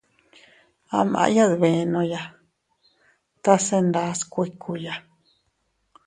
A 0.97 0.99
maʼya 1.11 1.43
dbenoya 1.51 2.21
tase 3.43 3.77
ndas 3.87 4.19
kuikkuya. 4.31 4.93